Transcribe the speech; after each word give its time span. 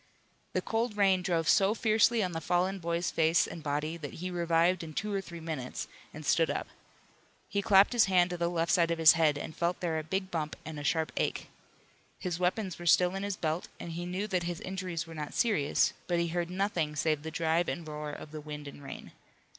The 0.53 0.63
cold 0.63 0.97
rain 0.97 1.21
drove 1.21 1.47
so 1.47 1.75
fiercely 1.75 2.23
on 2.23 2.31
the 2.31 2.41
fallen 2.41 2.79
boy's 2.79 3.11
face 3.11 3.45
and 3.45 3.61
body 3.61 3.97
that 3.97 4.15
he 4.15 4.31
revived 4.31 4.83
in 4.83 4.95
two 4.95 5.13
or 5.13 5.21
three 5.21 5.39
minutes, 5.39 5.87
and 6.11 6.25
stood 6.25 6.49
up. 6.49 6.65
He 7.47 7.61
clapped 7.61 7.93
his 7.93 8.05
hand 8.05 8.31
to 8.31 8.37
the 8.37 8.49
left 8.49 8.71
side 8.71 8.89
of 8.89 8.97
his 8.97 9.11
head, 9.11 9.37
and 9.37 9.55
felt 9.55 9.79
there 9.79 9.99
a 9.99 10.03
big 10.03 10.31
bump 10.31 10.55
and 10.65 10.79
a 10.79 10.83
sharp 10.83 11.11
ache. 11.17 11.49
His 12.17 12.39
weapons 12.39 12.79
were 12.79 12.87
still 12.87 13.13
in 13.13 13.21
his 13.21 13.35
belt 13.37 13.67
and 13.79 13.91
he 13.91 14.07
knew 14.07 14.25
that 14.25 14.41
his 14.41 14.59
injuries 14.61 15.05
were 15.05 15.13
not 15.13 15.35
serious, 15.35 15.93
but 16.07 16.17
he 16.17 16.29
heard 16.29 16.49
nothing 16.49 16.95
save 16.95 17.21
the 17.21 17.29
drive 17.29 17.69
and 17.69 17.87
roar 17.87 18.09
of 18.11 18.31
the 18.31 18.41
wind 18.41 18.67
and 18.67 18.81
rain. 18.81 19.11